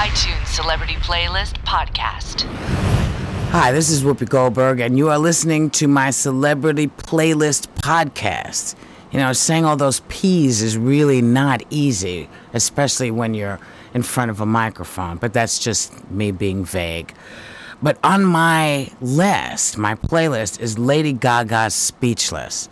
iTunes 0.00 0.46
Celebrity 0.46 0.94
Playlist 0.94 1.62
podcast. 1.64 2.44
Hi, 3.50 3.70
this 3.70 3.90
is 3.90 4.02
Whoopi 4.02 4.26
Goldberg, 4.26 4.80
and 4.80 4.96
you 4.96 5.10
are 5.10 5.18
listening 5.18 5.68
to 5.72 5.86
my 5.86 6.08
Celebrity 6.08 6.86
Playlist 6.86 7.66
podcast. 7.74 8.76
You 9.12 9.18
know, 9.18 9.34
saying 9.34 9.66
all 9.66 9.76
those 9.76 10.00
P's 10.08 10.62
is 10.62 10.78
really 10.78 11.20
not 11.20 11.62
easy, 11.68 12.30
especially 12.54 13.10
when 13.10 13.34
you're 13.34 13.60
in 13.92 14.02
front 14.02 14.30
of 14.30 14.40
a 14.40 14.46
microphone, 14.46 15.18
but 15.18 15.34
that's 15.34 15.58
just 15.58 16.10
me 16.10 16.30
being 16.30 16.64
vague. 16.64 17.12
But 17.82 17.98
on 18.02 18.24
my 18.24 18.90
list, 19.02 19.76
my 19.76 19.96
playlist 19.96 20.60
is 20.60 20.78
Lady 20.78 21.12
Gaga's 21.12 21.74
Speechless. 21.74 22.70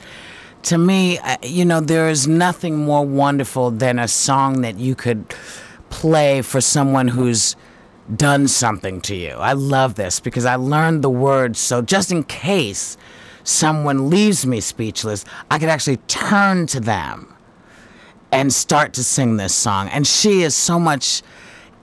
To 0.62 0.78
me, 0.78 1.18
uh, 1.18 1.36
you 1.42 1.66
know, 1.66 1.80
there 1.80 2.08
is 2.08 2.26
nothing 2.26 2.78
more 2.78 3.04
wonderful 3.04 3.70
than 3.70 3.98
a 3.98 4.08
song 4.08 4.62
that 4.62 4.78
you 4.78 4.94
could 4.94 5.34
play 5.90 6.42
for 6.42 6.60
someone 6.60 7.08
who's 7.08 7.56
done 8.14 8.48
something 8.48 9.00
to 9.02 9.14
you. 9.14 9.30
I 9.30 9.52
love 9.52 9.94
this 9.96 10.20
because 10.20 10.44
I 10.44 10.56
learned 10.56 11.02
the 11.02 11.10
words 11.10 11.58
so 11.58 11.82
just 11.82 12.10
in 12.10 12.24
case 12.24 12.96
someone 13.44 14.10
leaves 14.10 14.46
me 14.46 14.60
speechless, 14.60 15.24
I 15.50 15.58
could 15.58 15.68
actually 15.68 15.98
turn 16.08 16.66
to 16.68 16.80
them 16.80 17.34
and 18.30 18.52
start 18.52 18.92
to 18.94 19.04
sing 19.04 19.36
this 19.36 19.54
song. 19.54 19.88
And 19.88 20.06
she 20.06 20.42
is 20.42 20.54
so 20.54 20.78
much 20.78 21.22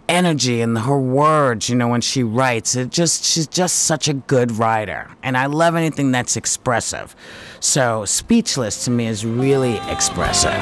energy 0.08 0.62
in 0.62 0.76
her 0.76 1.00
words, 1.00 1.70
you 1.70 1.76
know, 1.76 1.88
when 1.88 2.02
she 2.02 2.23
writes. 2.23 2.76
It 2.76 2.92
just 2.92 3.23
she's 3.23 3.48
just 3.48 3.86
such 3.86 4.08
a 4.08 4.14
good 4.14 4.52
writer. 4.52 5.09
And 5.23 5.36
I 5.38 5.48
love 5.48 5.76
anything 5.76 6.12
that's 6.12 6.38
expressive. 6.38 7.16
So 7.59 8.06
speechless 8.06 8.86
to 8.86 8.92
me 8.92 9.08
is 9.08 9.26
really 9.26 9.78
expressive. 9.90 10.53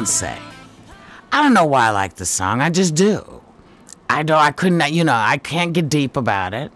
Beyonce. 0.00 0.38
I 1.32 1.42
don't 1.42 1.54
know 1.54 1.66
why 1.66 1.88
I 1.88 1.90
like 1.90 2.14
the 2.16 2.26
song. 2.26 2.60
I 2.60 2.70
just 2.70 2.94
do. 2.94 3.42
I 4.08 4.22
don't. 4.22 4.38
I 4.38 4.50
couldn't. 4.50 4.92
You 4.92 5.04
know. 5.04 5.14
I 5.14 5.38
can't 5.38 5.72
get 5.72 5.88
deep 5.88 6.16
about 6.16 6.54
it. 6.54 6.72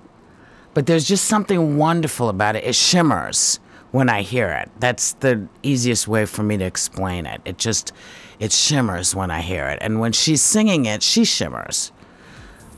But 0.74 0.86
there's 0.86 1.06
just 1.06 1.26
something 1.26 1.76
wonderful 1.76 2.28
about 2.28 2.56
it. 2.56 2.64
It 2.64 2.74
shimmers 2.74 3.60
when 3.92 4.08
I 4.08 4.22
hear 4.22 4.50
it. 4.50 4.70
That's 4.80 5.12
the 5.14 5.46
easiest 5.62 6.08
way 6.08 6.26
for 6.26 6.42
me 6.42 6.56
to 6.56 6.64
explain 6.64 7.26
it. 7.26 7.40
It 7.44 7.58
just, 7.58 7.92
it 8.40 8.50
shimmers 8.50 9.14
when 9.14 9.30
I 9.30 9.40
hear 9.40 9.66
it. 9.66 9.78
And 9.80 10.00
when 10.00 10.10
she's 10.10 10.42
singing 10.42 10.86
it, 10.86 11.04
she 11.04 11.24
shimmers. 11.24 11.92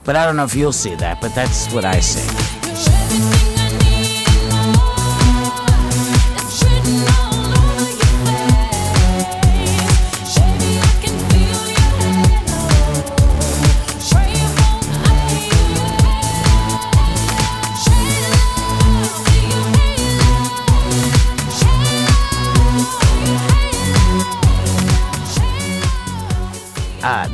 But 0.05 0.14
I 0.14 0.27
don't 0.27 0.36
know 0.36 0.44
if 0.44 0.55
you'll 0.55 0.72
see 0.72 0.94
that, 0.97 1.22
but 1.22 1.34
that's 1.34 1.72
what 1.72 1.86
I 1.86 2.00
see. 2.00 3.45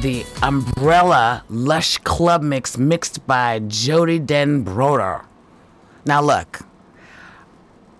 The 0.02 0.26
Umbrella 0.42 1.44
Lush 1.48 1.98
Club 1.98 2.42
Mix 2.42 2.76
mixed 2.76 3.24
by 3.24 3.60
Jody 3.60 4.18
Den 4.18 4.64
Broeder. 4.64 5.24
Now, 6.04 6.20
look, 6.20 6.62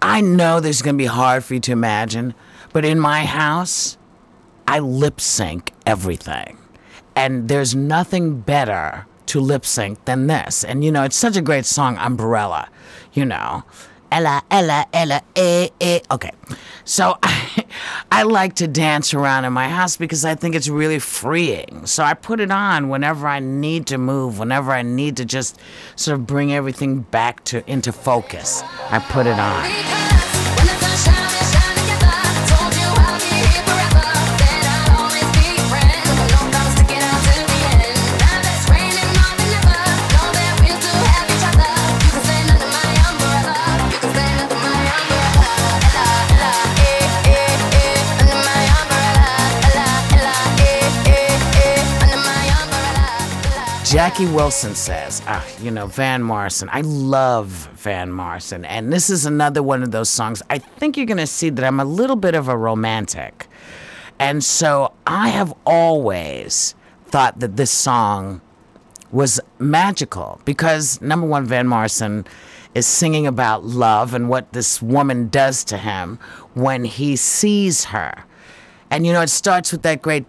I 0.02 0.20
know 0.20 0.58
this 0.58 0.74
is 0.74 0.82
going 0.82 0.96
to 0.96 0.98
be 0.98 1.06
hard 1.06 1.44
for 1.44 1.54
you 1.54 1.60
to 1.60 1.70
imagine, 1.70 2.34
but 2.72 2.84
in 2.84 2.98
my 2.98 3.24
house, 3.24 3.98
I 4.66 4.80
lip 4.80 5.20
sync 5.20 5.70
everything. 5.86 6.58
And 7.14 7.46
there's 7.46 7.76
nothing 7.76 8.41
better 8.41 9.06
to 9.26 9.38
lip 9.38 9.64
sync 9.64 10.04
than 10.04 10.26
this. 10.26 10.64
And 10.64 10.82
you 10.82 10.91
know, 10.91 11.04
it's 11.04 11.14
such 11.14 11.36
a 11.36 11.41
great 11.41 11.66
song, 11.66 11.96
Umbrella, 11.98 12.68
you 13.12 13.24
know. 13.24 13.62
Ella, 14.12 14.42
Ella, 14.50 14.86
Ella, 14.92 15.22
eh, 15.34 15.70
eh. 15.80 16.00
Okay. 16.10 16.32
So 16.84 17.16
I, 17.22 17.64
I 18.12 18.22
like 18.24 18.56
to 18.56 18.68
dance 18.68 19.14
around 19.14 19.46
in 19.46 19.54
my 19.54 19.70
house 19.70 19.96
because 19.96 20.22
I 20.22 20.34
think 20.34 20.54
it's 20.54 20.68
really 20.68 20.98
freeing. 20.98 21.86
So 21.86 22.04
I 22.04 22.12
put 22.12 22.38
it 22.38 22.50
on 22.50 22.90
whenever 22.90 23.26
I 23.26 23.40
need 23.40 23.86
to 23.86 23.96
move, 23.96 24.38
whenever 24.38 24.70
I 24.70 24.82
need 24.82 25.16
to 25.16 25.24
just 25.24 25.58
sort 25.96 26.18
of 26.18 26.26
bring 26.26 26.52
everything 26.52 27.00
back 27.00 27.42
to 27.44 27.68
into 27.70 27.90
focus. 27.90 28.62
I 28.90 28.98
put 28.98 29.26
it 29.26 29.38
on. 29.38 30.31
Jackie 53.92 54.25
Wilson 54.25 54.75
says, 54.75 55.20
ah, 55.26 55.47
you 55.60 55.70
know, 55.70 55.86
Van 55.86 56.22
Morrison. 56.22 56.70
I 56.72 56.80
love 56.80 57.69
Van 57.75 58.10
Morrison. 58.10 58.64
And 58.64 58.91
this 58.91 59.10
is 59.10 59.26
another 59.26 59.62
one 59.62 59.82
of 59.82 59.91
those 59.91 60.08
songs. 60.08 60.42
I 60.48 60.56
think 60.56 60.97
you're 60.97 61.04
going 61.04 61.19
to 61.19 61.26
see 61.26 61.50
that 61.50 61.62
I'm 61.62 61.78
a 61.78 61.84
little 61.84 62.16
bit 62.16 62.34
of 62.34 62.48
a 62.48 62.56
romantic. 62.56 63.48
And 64.19 64.42
so 64.42 64.94
I 65.06 65.28
have 65.28 65.53
always 65.66 66.75
thought 67.08 67.41
that 67.41 67.58
this 67.58 67.70
song 67.70 68.41
was 69.10 69.38
magical 69.58 70.41
because, 70.47 70.98
number 71.03 71.26
one, 71.26 71.44
Van 71.44 71.66
Morrison 71.66 72.24
is 72.74 72.86
singing 72.86 73.26
about 73.26 73.62
love 73.62 74.14
and 74.14 74.30
what 74.30 74.54
this 74.54 74.80
woman 74.80 75.28
does 75.28 75.64
to 75.64 75.76
him 75.76 76.19
when 76.54 76.84
he 76.84 77.14
sees 77.14 77.84
her. 77.84 78.24
And 78.91 79.06
you 79.06 79.12
know, 79.12 79.20
it 79.20 79.28
starts 79.28 79.70
with 79.70 79.82
that 79.82 80.00
great 80.00 80.24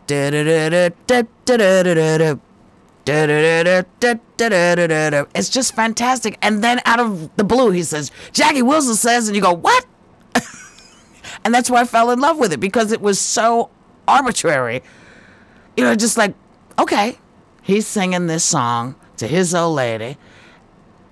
it's 5.35 5.49
just 5.49 5.75
fantastic. 5.75 6.37
And 6.41 6.63
then 6.63 6.79
out 6.85 6.99
of 6.99 7.35
the 7.35 7.43
blue, 7.43 7.71
he 7.71 7.83
says, 7.83 8.11
Jackie 8.31 8.61
Wilson 8.61 8.95
says, 8.95 9.27
and 9.27 9.35
you 9.35 9.41
go, 9.41 9.53
what? 9.53 9.85
and 11.43 11.53
that's 11.53 11.69
why 11.69 11.81
I 11.81 11.85
fell 11.85 12.11
in 12.11 12.19
love 12.19 12.37
with 12.37 12.53
it 12.53 12.59
because 12.59 12.91
it 12.91 13.01
was 13.01 13.19
so 13.19 13.69
arbitrary. 14.07 14.83
You 15.75 15.83
know, 15.83 15.95
just 15.95 16.17
like, 16.17 16.33
okay, 16.79 17.17
he's 17.61 17.87
singing 17.87 18.27
this 18.27 18.43
song 18.43 18.95
to 19.17 19.27
his 19.27 19.53
old 19.53 19.75
lady, 19.75 20.17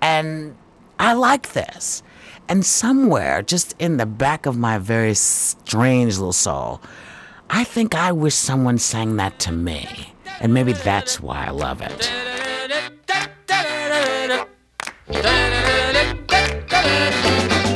and 0.00 0.56
I 0.98 1.14
like 1.14 1.52
this. 1.52 2.02
And 2.48 2.66
somewhere, 2.66 3.42
just 3.42 3.74
in 3.78 3.96
the 3.96 4.06
back 4.06 4.46
of 4.46 4.58
my 4.58 4.78
very 4.78 5.14
strange 5.14 6.18
little 6.18 6.32
soul, 6.32 6.80
I 7.48 7.64
think 7.64 7.94
I 7.94 8.12
wish 8.12 8.34
someone 8.34 8.78
sang 8.78 9.16
that 9.16 9.38
to 9.40 9.52
me. 9.52 10.12
And 10.42 10.52
maybe 10.52 10.72
that's 10.72 11.20
why 11.20 11.46
I 11.46 11.50
love 11.50 11.80
it. 11.80 12.10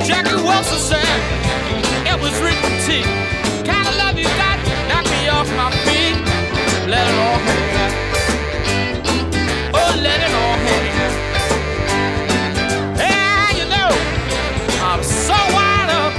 Jackie 0.04 0.34
Wilson 0.34 0.78
said 0.78 1.06
it 2.10 2.20
was 2.20 2.34
written 2.42 2.72
kind 3.64 3.86
of 3.86 3.96
love 3.96 4.18
you 4.18 4.24
got 4.24 4.58
knock 4.88 5.04
me 5.04 5.28
off 5.28 5.48
my 5.56 5.70
feet. 5.86 6.18
Let 6.90 7.06
it 7.06 7.14
all 7.14 7.38
hang 7.46 7.92
oh 9.72 9.92
let 10.02 10.20
it 10.26 10.34
all 10.34 10.56
hang 10.66 10.86
yeah 12.98 13.50
you 13.58 13.66
know 13.70 13.90
I'm 14.82 15.02
so 15.04 15.34
wired 15.54 15.90
up. 15.90 16.12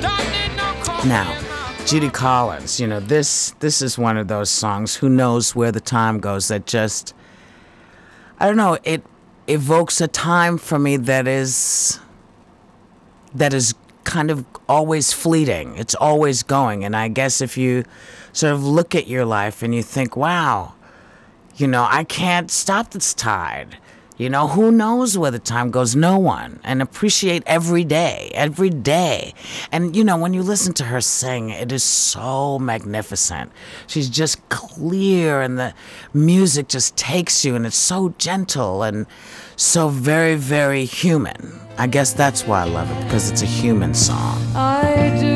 Don't 0.00 0.26
need 0.30 0.56
no 0.56 0.72
coffee 0.84 1.08
Now, 1.08 1.43
Judy 1.86 2.08
Collins, 2.08 2.80
you 2.80 2.86
know, 2.86 2.98
this 2.98 3.50
this 3.60 3.82
is 3.82 3.98
one 3.98 4.16
of 4.16 4.26
those 4.26 4.48
songs 4.48 4.96
who 4.96 5.08
knows 5.10 5.54
where 5.54 5.70
the 5.70 5.80
time 5.80 6.18
goes 6.18 6.48
that 6.48 6.66
just 6.66 7.14
I 8.40 8.46
don't 8.46 8.56
know, 8.56 8.78
it 8.84 9.04
evokes 9.46 10.00
a 10.00 10.08
time 10.08 10.56
for 10.56 10.78
me 10.78 10.96
that 10.96 11.28
is 11.28 12.00
that 13.34 13.52
is 13.52 13.74
kind 14.04 14.30
of 14.30 14.46
always 14.66 15.12
fleeting. 15.12 15.76
It's 15.76 15.94
always 15.94 16.42
going. 16.42 16.84
And 16.84 16.96
I 16.96 17.08
guess 17.08 17.42
if 17.42 17.58
you 17.58 17.84
sort 18.32 18.54
of 18.54 18.64
look 18.64 18.94
at 18.94 19.06
your 19.06 19.26
life 19.26 19.62
and 19.62 19.74
you 19.74 19.82
think, 19.82 20.16
wow, 20.16 20.74
you 21.56 21.66
know, 21.66 21.86
I 21.88 22.04
can't 22.04 22.50
stop 22.50 22.92
this 22.92 23.12
tide. 23.12 23.76
You 24.16 24.30
know, 24.30 24.46
who 24.46 24.70
knows 24.70 25.18
where 25.18 25.32
the 25.32 25.40
time 25.40 25.72
goes? 25.72 25.96
No 25.96 26.18
one. 26.18 26.60
And 26.62 26.80
appreciate 26.80 27.42
every 27.46 27.82
day, 27.82 28.30
every 28.32 28.70
day. 28.70 29.34
And, 29.72 29.96
you 29.96 30.04
know, 30.04 30.16
when 30.16 30.32
you 30.32 30.42
listen 30.42 30.72
to 30.74 30.84
her 30.84 31.00
sing, 31.00 31.50
it 31.50 31.72
is 31.72 31.82
so 31.82 32.60
magnificent. 32.60 33.50
She's 33.88 34.08
just 34.08 34.48
clear, 34.50 35.42
and 35.42 35.58
the 35.58 35.74
music 36.12 36.68
just 36.68 36.96
takes 36.96 37.44
you, 37.44 37.56
and 37.56 37.66
it's 37.66 37.76
so 37.76 38.14
gentle 38.18 38.84
and 38.84 39.06
so 39.56 39.88
very, 39.88 40.36
very 40.36 40.84
human. 40.84 41.58
I 41.76 41.88
guess 41.88 42.12
that's 42.12 42.46
why 42.46 42.60
I 42.62 42.66
love 42.66 42.88
it, 42.88 43.02
because 43.04 43.32
it's 43.32 43.42
a 43.42 43.46
human 43.46 43.94
song. 43.94 44.40
I 44.54 45.16
do 45.18 45.33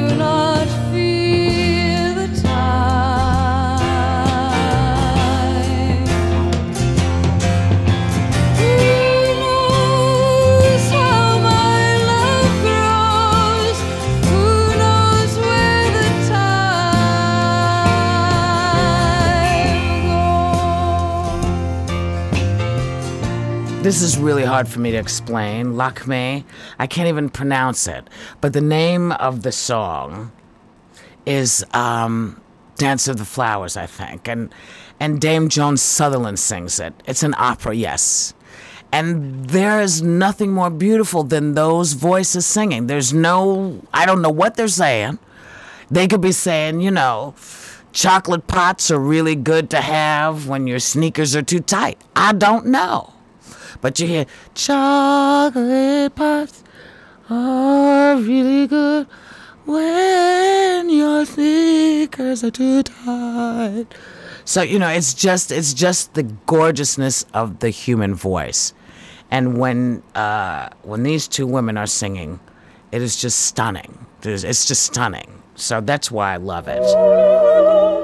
This 23.88 24.02
is 24.02 24.18
really 24.18 24.44
hard 24.44 24.68
for 24.68 24.80
me 24.80 24.90
to 24.90 24.98
explain. 24.98 25.72
Lakme, 25.72 26.44
I 26.78 26.86
can't 26.86 27.08
even 27.08 27.30
pronounce 27.30 27.88
it. 27.88 28.06
But 28.42 28.52
the 28.52 28.60
name 28.60 29.12
of 29.12 29.44
the 29.44 29.50
song 29.50 30.30
is 31.24 31.64
um, 31.72 32.38
Dance 32.76 33.08
of 33.08 33.16
the 33.16 33.24
Flowers, 33.24 33.78
I 33.78 33.86
think. 33.86 34.28
And, 34.28 34.54
and 35.00 35.22
Dame 35.22 35.48
Joan 35.48 35.78
Sutherland 35.78 36.38
sings 36.38 36.78
it. 36.78 36.92
It's 37.06 37.22
an 37.22 37.34
opera, 37.38 37.74
yes. 37.74 38.34
And 38.92 39.48
there 39.48 39.80
is 39.80 40.02
nothing 40.02 40.52
more 40.52 40.68
beautiful 40.68 41.24
than 41.24 41.54
those 41.54 41.94
voices 41.94 42.44
singing. 42.44 42.88
There's 42.88 43.14
no, 43.14 43.80
I 43.94 44.04
don't 44.04 44.20
know 44.20 44.28
what 44.28 44.56
they're 44.56 44.68
saying. 44.68 45.18
They 45.90 46.08
could 46.08 46.20
be 46.20 46.32
saying, 46.32 46.82
you 46.82 46.90
know, 46.90 47.34
chocolate 47.92 48.48
pots 48.48 48.90
are 48.90 49.00
really 49.00 49.34
good 49.34 49.70
to 49.70 49.80
have 49.80 50.46
when 50.46 50.66
your 50.66 50.78
sneakers 50.78 51.34
are 51.34 51.40
too 51.40 51.60
tight. 51.60 51.98
I 52.14 52.34
don't 52.34 52.66
know. 52.66 53.14
But 53.80 54.00
you 54.00 54.06
hear 54.06 54.26
chocolate 54.54 56.14
pots 56.14 56.64
are 57.30 58.16
really 58.16 58.66
good 58.66 59.06
when 59.66 60.90
your 60.90 61.24
sneakers 61.24 62.42
are 62.42 62.50
too 62.50 62.82
tight. 62.82 63.86
So 64.44 64.62
you 64.62 64.78
know, 64.78 64.88
it's 64.88 65.14
just 65.14 65.52
it's 65.52 65.74
just 65.74 66.14
the 66.14 66.22
gorgeousness 66.22 67.24
of 67.34 67.58
the 67.58 67.68
human 67.70 68.14
voice, 68.14 68.72
and 69.30 69.58
when 69.58 70.02
uh, 70.14 70.70
when 70.82 71.02
these 71.02 71.28
two 71.28 71.46
women 71.46 71.76
are 71.76 71.86
singing, 71.86 72.40
it 72.90 73.02
is 73.02 73.20
just 73.20 73.40
stunning. 73.40 74.06
It's 74.22 74.66
just 74.66 74.84
stunning. 74.84 75.42
So 75.54 75.80
that's 75.80 76.10
why 76.10 76.32
I 76.32 76.36
love 76.36 76.66
it. 76.66 77.97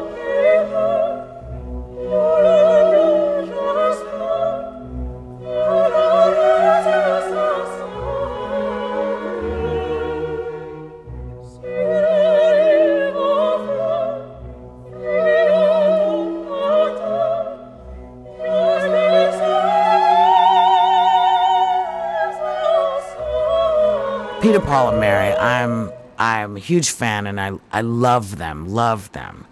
Huge 26.64 26.90
fan, 26.90 27.26
and 27.26 27.40
I 27.40 27.52
I 27.72 27.80
love 27.82 28.38
them, 28.38 28.68
love 28.68 29.12
them. 29.12 29.46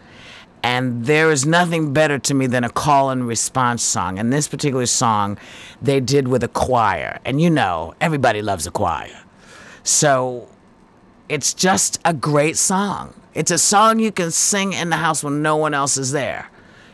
And 0.65 1.07
there 1.07 1.31
is 1.33 1.45
nothing 1.45 1.93
better 1.93 2.19
to 2.21 2.35
me 2.35 2.47
than 2.47 2.63
a 2.63 2.71
call 2.71 3.11
and 3.11 3.27
response 3.27 3.83
song. 3.83 4.19
And 4.19 4.33
this 4.33 4.47
particular 4.47 4.87
song, 4.87 5.37
they 5.81 5.99
did 5.99 6.29
with 6.29 6.45
a 6.45 6.49
choir, 6.49 7.19
and 7.25 7.41
you 7.41 7.51
know 7.51 7.95
everybody 8.01 8.43
loves 8.43 8.67
a 8.67 8.71
choir, 8.71 9.19
so 9.83 10.49
it's 11.29 11.55
just 11.55 11.99
a 12.05 12.15
great 12.15 12.57
song. 12.57 13.15
It's 13.35 13.51
a 13.51 13.59
song 13.59 13.99
you 13.99 14.13
can 14.13 14.31
sing 14.31 14.73
in 14.73 14.91
the 14.91 14.97
house 14.97 15.25
when 15.25 15.43
no 15.43 15.57
one 15.57 15.75
else 15.75 15.97
is 15.97 16.13
there. 16.13 16.51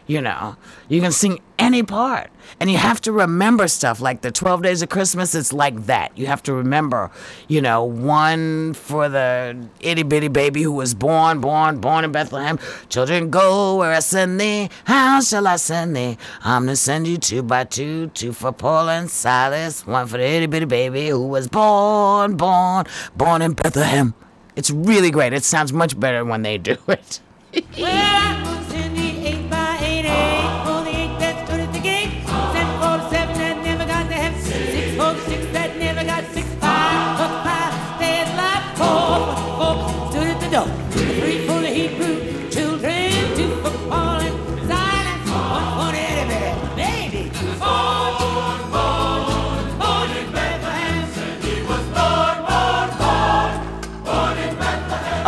You 0.06 0.22
know, 0.22 0.56
you 0.88 1.00
can 1.00 1.12
sing 1.12 1.40
any 1.58 1.82
part. 1.82 2.30
And 2.60 2.70
you 2.70 2.76
have 2.78 3.00
to 3.02 3.12
remember 3.12 3.68
stuff 3.68 4.00
like 4.00 4.22
the 4.22 4.30
12 4.30 4.62
days 4.62 4.82
of 4.82 4.88
Christmas, 4.88 5.34
it's 5.34 5.52
like 5.52 5.86
that. 5.86 6.16
You 6.16 6.26
have 6.26 6.42
to 6.44 6.52
remember, 6.52 7.10
you 7.46 7.60
know, 7.60 7.84
one 7.84 8.74
for 8.74 9.08
the 9.08 9.68
itty 9.80 10.02
bitty 10.02 10.28
baby 10.28 10.62
who 10.62 10.72
was 10.72 10.94
born, 10.94 11.40
born, 11.40 11.80
born 11.80 12.04
in 12.04 12.12
Bethlehem. 12.12 12.58
Children, 12.88 13.30
go 13.30 13.76
where 13.76 13.92
I 13.92 14.00
send 14.00 14.40
thee. 14.40 14.70
How 14.84 15.20
shall 15.20 15.46
I 15.46 15.56
send 15.56 15.96
thee? 15.96 16.18
I'm 16.42 16.64
going 16.64 16.72
to 16.72 16.76
send 16.76 17.06
you 17.06 17.18
two 17.18 17.42
by 17.42 17.64
two, 17.64 18.08
two 18.08 18.32
for 18.32 18.52
Paul 18.52 18.88
and 18.88 19.10
Silas, 19.10 19.86
one 19.86 20.06
for 20.06 20.18
the 20.18 20.24
itty 20.24 20.46
bitty 20.46 20.66
baby 20.66 21.08
who 21.08 21.26
was 21.26 21.48
born, 21.48 22.36
born, 22.36 22.86
born 23.16 23.42
in 23.42 23.52
Bethlehem. 23.52 24.14
It's 24.56 24.70
really 24.70 25.10
great. 25.10 25.32
It 25.32 25.44
sounds 25.44 25.72
much 25.72 25.98
better 25.98 26.24
when 26.24 26.42
they 26.42 26.58
do 26.58 26.76
it. 26.88 27.20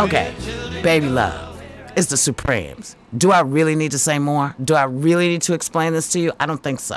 Okay, 0.01 0.33
baby 0.81 1.09
love. 1.09 1.61
It's 1.95 2.07
the 2.07 2.17
Supremes. 2.17 2.95
Do 3.15 3.31
I 3.31 3.41
really 3.41 3.75
need 3.75 3.91
to 3.91 3.99
say 3.99 4.17
more? 4.17 4.55
Do 4.63 4.73
I 4.73 4.85
really 4.85 5.27
need 5.27 5.43
to 5.43 5.53
explain 5.53 5.93
this 5.93 6.11
to 6.13 6.19
you? 6.19 6.31
I 6.39 6.47
don't 6.47 6.63
think 6.63 6.79
so. 6.79 6.95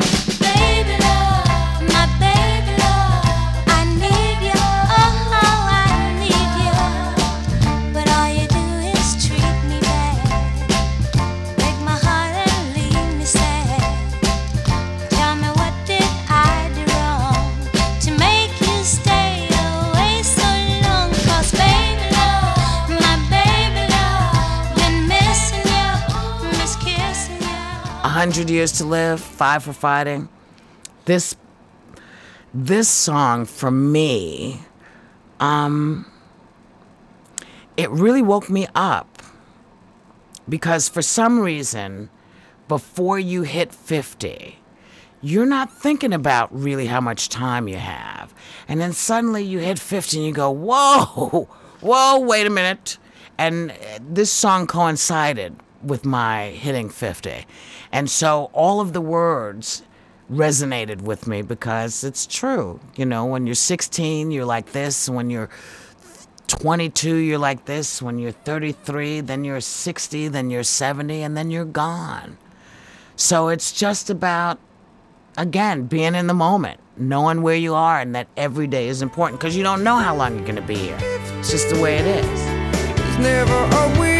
100 28.24 28.48
Years 28.48 28.72
to 28.72 28.86
Live, 28.86 29.20
Five 29.20 29.64
for 29.64 29.74
Fighting. 29.74 30.30
This 31.04 31.36
this 32.54 32.88
song 32.88 33.44
for 33.44 33.70
me 33.70 34.62
um 35.40 36.10
it 37.76 37.90
really 37.90 38.22
woke 38.22 38.48
me 38.48 38.66
up. 38.74 39.22
Because 40.48 40.88
for 40.88 41.02
some 41.02 41.38
reason 41.38 42.08
before 42.66 43.18
you 43.18 43.42
hit 43.42 43.74
50 43.74 44.58
you're 45.20 45.44
not 45.44 45.70
thinking 45.70 46.14
about 46.14 46.48
really 46.50 46.86
how 46.86 47.02
much 47.02 47.28
time 47.28 47.68
you 47.68 47.76
have. 47.76 48.32
And 48.66 48.80
then 48.80 48.94
suddenly 48.94 49.44
you 49.44 49.58
hit 49.58 49.78
50 49.78 50.16
and 50.16 50.26
you 50.26 50.32
go 50.32 50.50
whoa 50.50 51.46
whoa 51.82 52.20
wait 52.20 52.46
a 52.46 52.50
minute. 52.50 52.96
And 53.36 53.74
this 54.00 54.32
song 54.32 54.66
coincided 54.66 55.56
with 55.84 56.04
my 56.04 56.48
hitting 56.48 56.88
50. 56.88 57.46
And 57.92 58.10
so 58.10 58.50
all 58.52 58.80
of 58.80 58.92
the 58.92 59.00
words 59.00 59.82
resonated 60.30 61.02
with 61.02 61.26
me 61.26 61.42
because 61.42 62.02
it's 62.02 62.26
true. 62.26 62.80
You 62.96 63.06
know, 63.06 63.26
when 63.26 63.46
you're 63.46 63.54
16, 63.54 64.30
you're 64.30 64.44
like 64.44 64.72
this. 64.72 65.08
When 65.08 65.30
you're 65.30 65.50
22, 66.48 67.16
you're 67.16 67.38
like 67.38 67.66
this. 67.66 68.00
When 68.00 68.18
you're 68.18 68.32
33, 68.32 69.20
then 69.20 69.44
you're 69.44 69.60
60, 69.60 70.28
then 70.28 70.50
you're 70.50 70.62
70, 70.62 71.22
and 71.22 71.36
then 71.36 71.50
you're 71.50 71.64
gone. 71.64 72.38
So 73.16 73.48
it's 73.48 73.72
just 73.72 74.10
about, 74.10 74.58
again, 75.36 75.86
being 75.86 76.14
in 76.14 76.26
the 76.26 76.34
moment, 76.34 76.80
knowing 76.96 77.42
where 77.42 77.56
you 77.56 77.74
are, 77.74 78.00
and 78.00 78.14
that 78.14 78.28
every 78.36 78.66
day 78.66 78.88
is 78.88 79.02
important 79.02 79.40
because 79.40 79.56
you 79.56 79.62
don't 79.62 79.84
know 79.84 79.96
how 79.96 80.16
long 80.16 80.36
you're 80.36 80.44
going 80.44 80.56
to 80.56 80.62
be 80.62 80.76
here. 80.76 80.98
It's 81.38 81.50
just 81.50 81.68
the 81.68 81.80
way 81.80 81.98
it 81.98 82.06
is. 82.06 84.13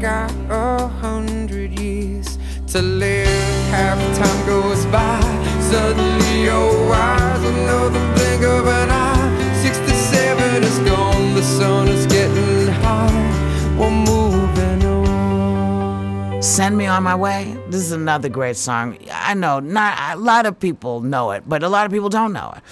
Got 0.00 0.30
a 0.50 0.88
hundred 0.88 1.78
years, 1.78 2.38
to 2.68 2.82
live. 2.82 3.26
Half 3.70 3.98
time 4.16 4.46
goes 4.46 4.84
by, 4.86 5.20
suddenly 5.60 6.44
you're 6.44 6.88
wise. 6.88 7.42
Another 7.42 8.14
blink 8.14 8.42
of 8.42 8.66
an 8.66 8.90
eye. 8.90 9.52
67 9.62 10.62
is 10.62 10.78
gone, 10.80 11.34
the 11.34 11.42
sun 11.42 11.88
is 11.88 12.06
getting 12.06 12.68
high. 12.82 13.76
We're 13.78 13.90
moving 13.90 14.84
on. 14.84 16.42
Send 16.42 16.76
Me 16.76 16.86
On 16.86 17.02
My 17.02 17.14
Way. 17.14 17.56
This 17.68 17.80
is 17.80 17.92
another 17.92 18.28
great 18.28 18.56
song. 18.56 18.98
I 19.10 19.34
know 19.34 19.60
not 19.60 20.16
a 20.16 20.20
lot 20.20 20.46
of 20.46 20.58
people 20.60 21.00
know 21.00 21.30
it, 21.30 21.44
but 21.46 21.62
a 21.62 21.68
lot 21.68 21.86
of 21.86 21.92
people 21.92 22.08
don't 22.10 22.32
know 22.32 22.52
it. 22.56 22.62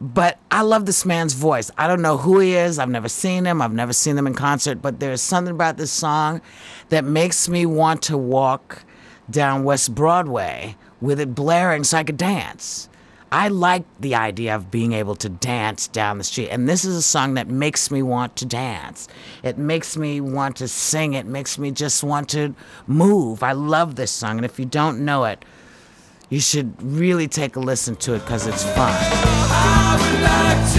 But 0.00 0.38
I 0.50 0.60
love 0.62 0.84
this 0.84 1.06
man's 1.06 1.32
voice. 1.32 1.70
I 1.78 1.88
don't 1.88 2.02
know 2.02 2.18
who 2.18 2.38
he 2.38 2.54
is. 2.54 2.78
I've 2.78 2.90
never 2.90 3.08
seen 3.08 3.46
him. 3.46 3.62
I've 3.62 3.72
never 3.72 3.92
seen 3.92 4.18
him 4.18 4.26
in 4.26 4.34
concert, 4.34 4.82
but 4.82 5.00
there's 5.00 5.22
something 5.22 5.54
about 5.54 5.78
this 5.78 5.90
song 5.90 6.42
that 6.90 7.04
makes 7.04 7.48
me 7.48 7.64
want 7.64 8.02
to 8.02 8.18
walk 8.18 8.84
down 9.30 9.64
West 9.64 9.94
Broadway 9.94 10.76
with 11.00 11.18
it 11.18 11.34
blaring 11.34 11.84
so 11.84 11.98
I 11.98 12.04
could 12.04 12.16
dance. 12.16 12.88
I 13.32 13.48
like 13.48 13.84
the 13.98 14.14
idea 14.14 14.54
of 14.54 14.70
being 14.70 14.92
able 14.92 15.16
to 15.16 15.28
dance 15.28 15.88
down 15.88 16.18
the 16.18 16.24
street. 16.24 16.48
And 16.48 16.68
this 16.68 16.84
is 16.84 16.94
a 16.94 17.02
song 17.02 17.34
that 17.34 17.48
makes 17.48 17.90
me 17.90 18.02
want 18.02 18.36
to 18.36 18.46
dance. 18.46 19.08
It 19.42 19.58
makes 19.58 19.96
me 19.96 20.20
want 20.20 20.56
to 20.56 20.68
sing. 20.68 21.14
It 21.14 21.26
makes 21.26 21.58
me 21.58 21.72
just 21.72 22.04
want 22.04 22.28
to 22.30 22.54
move. 22.86 23.42
I 23.42 23.52
love 23.52 23.96
this 23.96 24.12
song. 24.12 24.36
And 24.36 24.44
if 24.44 24.58
you 24.58 24.64
don't 24.64 25.04
know 25.04 25.24
it, 25.24 25.44
you 26.28 26.40
should 26.40 26.80
really 26.82 27.28
take 27.28 27.56
a 27.56 27.60
listen 27.60 27.96
to 27.96 28.14
it 28.14 28.20
because 28.20 28.46
it's 28.46 28.62
fun. 28.62 29.45
Coldplay. 30.26 30.75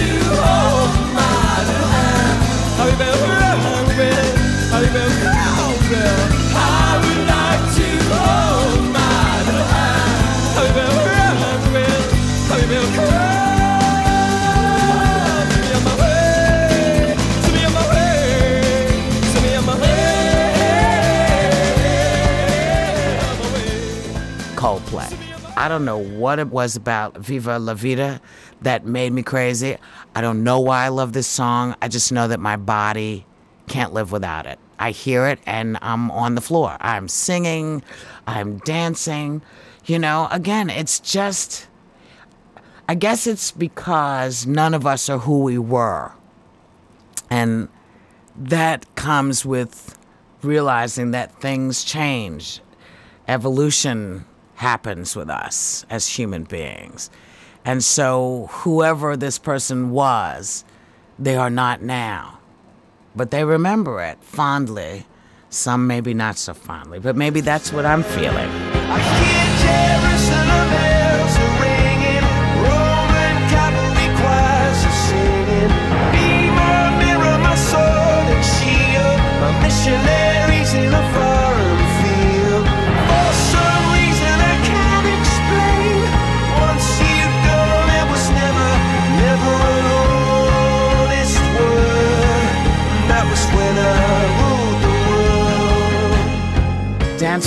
I 25.68 25.70
don't 25.70 25.84
know 25.84 25.98
what 25.98 26.38
it 26.38 26.48
was 26.48 26.76
about 26.76 27.18
Viva 27.18 27.58
La 27.58 27.74
Vida 27.74 28.22
that 28.62 28.86
made 28.86 29.12
me 29.12 29.22
crazy. 29.22 29.76
I 30.14 30.22
don't 30.22 30.42
know 30.42 30.58
why 30.60 30.86
I 30.86 30.88
love 30.88 31.12
this 31.12 31.26
song. 31.26 31.76
I 31.82 31.88
just 31.88 32.10
know 32.10 32.26
that 32.26 32.40
my 32.40 32.56
body 32.56 33.26
can't 33.66 33.92
live 33.92 34.10
without 34.10 34.46
it. 34.46 34.58
I 34.78 34.92
hear 34.92 35.26
it 35.26 35.40
and 35.44 35.76
I'm 35.82 36.10
on 36.10 36.36
the 36.36 36.40
floor. 36.40 36.78
I'm 36.80 37.06
singing, 37.06 37.82
I'm 38.26 38.56
dancing. 38.60 39.42
You 39.84 39.98
know, 39.98 40.28
again, 40.30 40.70
it's 40.70 41.00
just, 41.00 41.68
I 42.88 42.94
guess 42.94 43.26
it's 43.26 43.50
because 43.50 44.46
none 44.46 44.72
of 44.72 44.86
us 44.86 45.10
are 45.10 45.18
who 45.18 45.42
we 45.42 45.58
were. 45.58 46.12
And 47.28 47.68
that 48.34 48.86
comes 48.94 49.44
with 49.44 49.98
realizing 50.40 51.10
that 51.10 51.42
things 51.42 51.84
change. 51.84 52.62
Evolution 53.28 54.24
happens 54.58 55.14
with 55.14 55.30
us 55.30 55.86
as 55.88 56.08
human 56.08 56.42
beings. 56.42 57.10
And 57.64 57.82
so, 57.82 58.48
whoever 58.50 59.16
this 59.16 59.38
person 59.38 59.90
was, 59.90 60.64
they 61.18 61.36
are 61.36 61.50
not 61.50 61.80
now. 61.80 62.40
But 63.14 63.30
they 63.30 63.44
remember 63.44 64.02
it 64.02 64.18
fondly. 64.20 65.06
Some 65.50 65.86
maybe 65.86 66.12
not 66.12 66.36
so 66.38 66.54
fondly, 66.54 66.98
but 66.98 67.16
maybe 67.16 67.40
that's 67.40 67.72
what 67.72 67.86
I'm 67.86 68.02
feeling. 68.02 68.50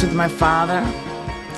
With 0.02 0.14
My 0.14 0.28
Father, 0.28 0.82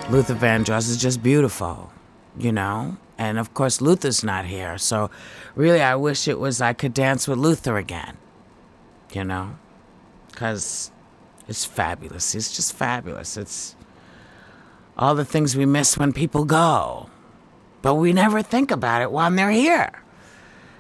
Luther 0.10 0.36
Vandross 0.36 0.90
is 0.90 0.98
just 0.98 1.24
beautiful, 1.24 1.94
you 2.38 2.52
know? 2.52 2.98
And 3.18 3.40
of 3.40 3.54
course, 3.54 3.80
Luther's 3.80 4.24
not 4.24 4.46
here. 4.46 4.78
So, 4.78 5.10
really, 5.56 5.82
I 5.82 5.96
wish 5.96 6.28
it 6.28 6.40
was 6.40 6.60
I 6.60 6.74
could 6.74 6.94
dance 6.94 7.26
with 7.28 7.38
Luther 7.38 7.78
again, 7.78 8.18
you 9.14 9.24
know? 9.24 9.56
Because 10.28 10.92
it's 11.48 11.64
fabulous. 11.64 12.36
It's 12.36 12.54
just 12.54 12.74
fabulous. 12.74 13.38
It's 13.38 13.76
all 14.98 15.16
the 15.16 15.26
things 15.26 15.56
we 15.56 15.66
miss 15.66 15.98
when 15.98 16.12
people 16.12 16.44
go, 16.44 17.10
but 17.82 17.96
we 17.96 18.12
never 18.12 18.42
think 18.42 18.72
about 18.72 19.02
it 19.02 19.12
while 19.12 19.32
they're 19.32 19.52
here. 19.52 20.04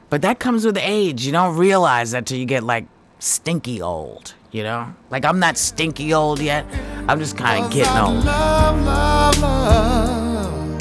But 0.09 0.21
that 0.23 0.39
comes 0.39 0.65
with 0.65 0.77
age. 0.77 1.25
You 1.25 1.31
don't 1.31 1.55
realize 1.55 2.11
that 2.11 2.25
till 2.25 2.37
you 2.37 2.45
get 2.45 2.63
like 2.63 2.87
stinky 3.19 3.81
old, 3.81 4.33
you 4.51 4.63
know? 4.63 4.93
Like 5.09 5.23
I'm 5.23 5.39
not 5.39 5.57
stinky 5.57 6.13
old 6.13 6.39
yet. 6.41 6.65
I'm 7.05 7.19
just 7.19 7.37
kind 7.37 7.65
of 7.65 7.71
getting 7.71 7.97
old. 7.97 8.23
Love, 8.23 8.81
love, 8.85 9.39
love 9.41 10.77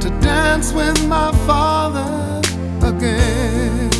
to 0.00 0.10
dance 0.20 0.72
with 0.72 1.06
my 1.06 1.30
father 1.46 2.40
again. 2.84 3.90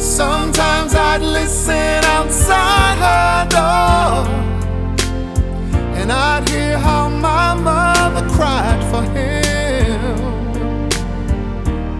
Sometimes 0.00 0.94
I'd 0.94 1.20
listen 1.20 2.02
outside 2.04 2.96
her 3.06 3.46
door, 3.50 4.26
and 5.96 6.10
I'd 6.10 6.48
hear 6.48 6.78
how 6.78 7.10
my 7.10 7.54
mother 7.54 8.26
cried 8.30 8.82
for 8.90 9.02
him. 9.12 10.26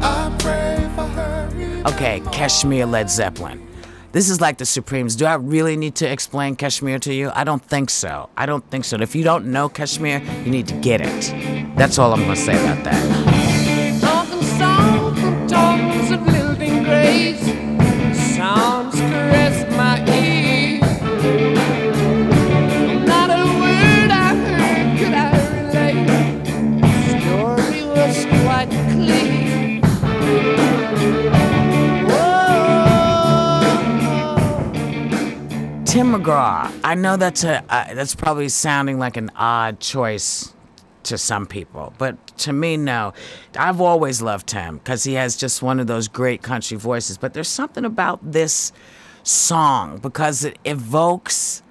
I 0.02 0.35
pray 0.38 0.88
for 0.95 1.05
her. 1.05 1.50
Okay, 1.87 2.23
Kashmir 2.33 2.87
Led 2.87 3.11
Zeppelin. 3.11 3.65
This 4.13 4.31
is 4.31 4.41
like 4.41 4.59
the 4.59 4.65
Supremes. 4.65 5.17
Do 5.17 5.27
I 5.27 5.35
really 5.35 5.77
need 5.77 5.95
to 5.97 6.11
explain 6.11 6.57
Kashmir 6.57 6.99
to 7.01 7.13
you? 7.13 7.31
I 7.35 7.45
don't 7.45 7.63
think 7.63 7.91
so. 7.91 8.31
I 8.37 8.47
don't 8.47 8.65
think 8.71 8.85
so. 8.85 8.97
If 9.01 9.15
you 9.15 9.25
don't 9.25 9.47
know 9.47 9.69
Kashmir, 9.69 10.23
you 10.45 10.51
need 10.51 10.67
to 10.69 10.75
get 10.75 11.01
it. 11.03 11.77
That's 11.77 11.99
all 11.99 12.13
I'm 12.13 12.21
going 12.21 12.35
to 12.35 12.41
say 12.41 12.55
about 12.55 12.85
that. 12.85 13.37
McGraw. 36.26 36.80
I 36.85 36.95
know 36.95 37.16
that's 37.16 37.45
a 37.45 37.64
uh, 37.68 37.95
that's 37.95 38.14
probably 38.14 38.49
sounding 38.49 38.99
like 38.99 39.16
an 39.16 39.30
odd 39.37 39.80
choice 39.80 40.52
to 41.04 41.16
some 41.16 41.47
people, 41.47 41.95
but 41.99 42.26
to 42.38 42.52
me, 42.52 42.76
no. 42.76 43.12
I've 43.56 43.80
always 43.80 44.21
loved 44.21 44.49
Tim 44.49 44.78
because 44.78 45.04
he 45.04 45.14
has 45.14 45.37
just 45.37 45.62
one 45.62 45.78
of 45.78 45.87
those 45.87 46.09
great 46.09 46.42
country 46.42 46.76
voices. 46.76 47.16
But 47.16 47.33
there's 47.33 47.49
something 47.49 47.85
about 47.85 48.33
this 48.33 48.73
song 49.23 49.99
because 49.99 50.45
it 50.45 50.59
evokes. 50.64 51.62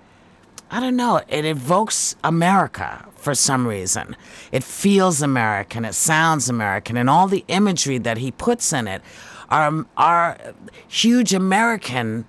I 0.71 0.79
don't 0.79 0.95
know. 0.95 1.21
It 1.27 1.45
evokes 1.45 2.15
America 2.23 3.05
for 3.15 3.35
some 3.35 3.67
reason. 3.67 4.15
It 4.51 4.63
feels 4.63 5.21
American. 5.21 5.85
It 5.85 5.93
sounds 5.93 6.49
American, 6.49 6.97
and 6.97 7.09
all 7.09 7.27
the 7.27 7.45
imagery 7.47 7.97
that 7.99 8.17
he 8.17 8.31
puts 8.31 8.71
in 8.71 8.87
it 8.87 9.01
are 9.49 9.85
are 9.97 10.37
huge 10.87 11.33
American 11.33 12.25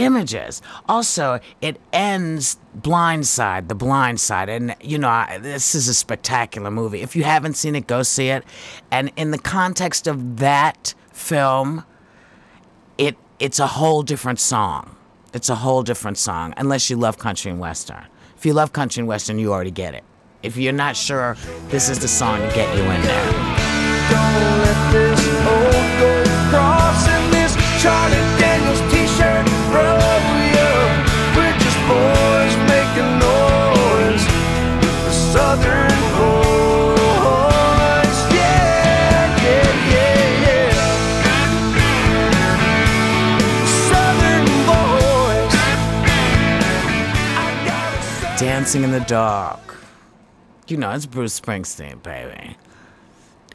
images. 0.00 0.62
Also, 0.88 1.40
it 1.60 1.80
ends 1.92 2.58
Blindside, 2.78 3.68
The 3.68 3.74
Blind 3.74 4.20
Side, 4.20 4.48
and 4.48 4.74
you 4.80 4.98
know 4.98 5.08
I, 5.08 5.38
this 5.38 5.74
is 5.74 5.88
a 5.88 5.94
spectacular 5.94 6.70
movie. 6.70 7.02
If 7.02 7.16
you 7.16 7.24
haven't 7.24 7.54
seen 7.54 7.74
it, 7.74 7.86
go 7.86 8.02
see 8.02 8.28
it. 8.28 8.44
And 8.90 9.12
in 9.16 9.30
the 9.30 9.38
context 9.38 10.06
of 10.06 10.38
that 10.38 10.94
film, 11.12 11.84
it 12.98 13.16
it's 13.38 13.58
a 13.58 13.66
whole 13.66 14.02
different 14.02 14.40
song. 14.40 14.96
It's 15.32 15.48
a 15.48 15.54
whole 15.54 15.82
different 15.82 16.18
song, 16.18 16.54
unless 16.56 16.90
you 16.90 16.96
love 16.96 17.18
country 17.18 17.50
and 17.50 17.60
western. 17.60 18.04
If 18.36 18.46
you 18.46 18.52
love 18.52 18.72
country 18.72 19.00
and 19.00 19.08
western, 19.08 19.38
you 19.38 19.52
already 19.52 19.70
get 19.70 19.94
it. 19.94 20.04
If 20.42 20.56
you're 20.56 20.72
not 20.72 20.96
sure, 20.96 21.36
this 21.68 21.88
is 21.88 21.98
the 21.98 22.08
song 22.08 22.40
to 22.40 22.54
get 22.54 22.74
you 22.76 22.82
in 22.82 23.02
there. 23.02 25.19
Dancing 48.70 48.84
in 48.84 48.92
the 48.92 49.00
Dark. 49.00 49.78
You 50.68 50.76
know, 50.76 50.92
it's 50.92 51.04
Bruce 51.04 51.40
Springsteen, 51.40 52.00
baby. 52.04 52.56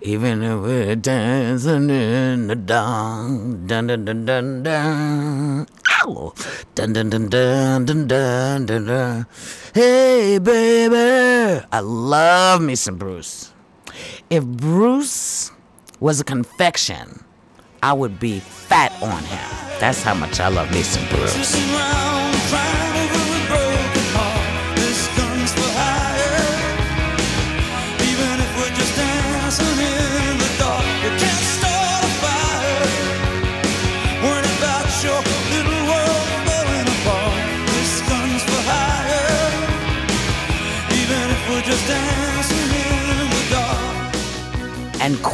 Even 0.01 0.43
if 0.43 0.59
we're 0.59 0.97
dancing 0.97 1.89
in 1.89 2.47
the 2.47 2.55
dark, 2.55 3.29
dun 3.65 3.87
dun 3.87 4.03
dun 4.03 4.25
dun 4.25 4.63
dun. 4.63 5.67
Ow! 6.01 6.33
Dun 6.75 6.91
dun 6.91 7.09
dun 7.09 7.29
dun 7.29 7.85
dun 7.85 8.07
dun 8.07 8.65
dun 8.65 8.85
dun. 8.87 9.25
Hey, 9.73 10.37
baby! 10.37 11.65
I 11.71 11.79
love 11.79 12.61
me 12.61 12.75
some 12.75 12.97
Bruce. 12.97 13.53
If 14.29 14.43
Bruce 14.43 15.49
was 16.01 16.19
a 16.19 16.25
confection, 16.25 17.23
I 17.81 17.93
would 17.93 18.19
be 18.19 18.41
fat 18.41 18.91
on 19.01 19.23
him. 19.23 19.79
That's 19.79 20.03
how 20.03 20.13
much 20.13 20.41
I 20.41 20.49
love 20.49 20.69
me 20.73 20.81
some 20.83 21.07
Bruce. 21.07 22.14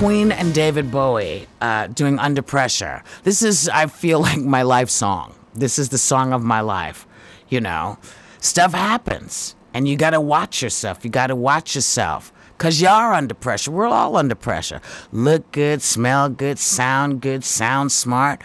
Queen 0.02 0.32
and 0.32 0.52
David 0.52 0.90
Bowie 0.90 1.48
uh, 1.62 1.86
doing 1.86 2.18
Under 2.18 2.42
Pressure. 2.42 3.04
This 3.22 3.44
is, 3.44 3.70
I 3.70 3.86
feel 3.86 4.20
like, 4.28 4.40
my 4.40 4.64
life 4.64 4.90
song. 4.90 5.36
This 5.54 5.78
is 5.78 5.90
the 5.90 6.00
song 6.00 6.34
of 6.34 6.42
my 6.42 6.60
life. 6.62 7.06
You 7.50 7.62
know, 7.62 8.00
stuff 8.40 8.74
happens, 8.74 9.56
and 9.76 9.88
you 9.88 9.96
gotta 9.98 10.20
watch 10.20 10.64
yourself. 10.64 11.06
You 11.06 11.12
gotta 11.12 11.36
watch 11.36 11.76
yourself. 11.76 12.34
Because 12.58 12.82
you 12.82 12.88
are 12.88 13.14
under 13.14 13.36
pressure. 13.36 13.70
We're 13.70 13.86
all 13.86 14.18
under 14.18 14.34
pressure. 14.34 14.82
Look 15.12 15.52
good, 15.52 15.84
smell 15.84 16.30
good, 16.30 16.58
sound 16.58 17.22
good, 17.22 17.44
sound 17.44 17.92
smart. 17.92 18.42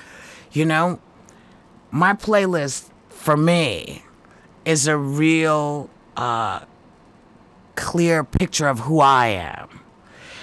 You 0.53 0.67
know, 0.67 1.01
my 1.91 2.13
playlist 2.13 2.91
for 3.09 3.35
me 3.35 4.05
is 4.67 4.87
a 4.87 4.99
real 4.99 5.89
uh, 6.19 6.67
clear 7.77 8.25
picture 8.25 8.69
of 8.69 8.81
who 8.81 9.01
I 9.01 9.29
am. 9.29 9.86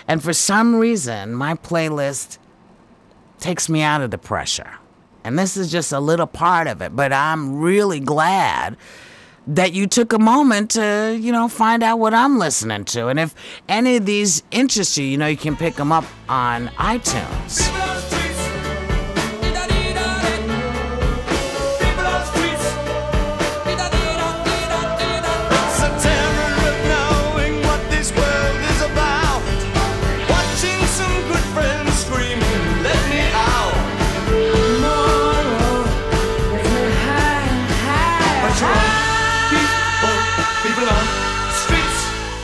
And 0.07 0.23
for 0.23 0.33
some 0.33 0.75
reason, 0.75 1.33
my 1.33 1.55
playlist 1.55 2.37
takes 3.39 3.69
me 3.69 3.81
out 3.81 4.01
of 4.01 4.11
the 4.11 4.17
pressure. 4.17 4.71
And 5.23 5.39
this 5.39 5.55
is 5.55 5.71
just 5.71 5.91
a 5.91 5.99
little 5.99 6.27
part 6.27 6.67
of 6.67 6.81
it, 6.81 6.95
but 6.95 7.13
I'm 7.13 7.59
really 7.59 7.99
glad 7.99 8.75
that 9.47 9.73
you 9.73 9.87
took 9.87 10.13
a 10.13 10.19
moment 10.19 10.71
to, 10.71 11.17
you 11.19 11.31
know, 11.31 11.47
find 11.47 11.83
out 11.83 11.99
what 11.99 12.13
I'm 12.13 12.39
listening 12.39 12.85
to. 12.85 13.07
And 13.07 13.19
if 13.19 13.35
any 13.67 13.97
of 13.97 14.05
these 14.05 14.43
interest 14.51 14.97
you, 14.97 15.05
you 15.05 15.17
know, 15.17 15.27
you 15.27 15.37
can 15.37 15.55
pick 15.55 15.75
them 15.75 15.91
up 15.91 16.05
on 16.29 16.67
iTunes. 16.69 17.82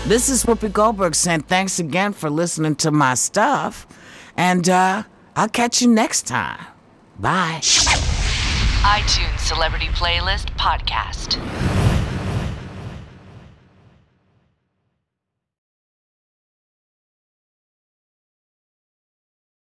This 0.09 0.27
is 0.27 0.43
Whoopi 0.43 0.73
Goldberg 0.73 1.13
saying 1.13 1.41
thanks 1.41 1.77
again 1.77 2.13
for 2.13 2.31
listening 2.31 2.75
to 2.77 2.89
my 2.89 3.13
stuff. 3.13 3.85
And 4.35 4.67
uh, 4.67 5.03
I'll 5.35 5.49
catch 5.49 5.83
you 5.83 5.87
next 5.87 6.23
time. 6.23 6.65
Bye. 7.19 7.59
iTunes 7.61 9.39
Celebrity 9.41 9.85
Playlist 9.89 10.47
Podcast. 10.57 11.37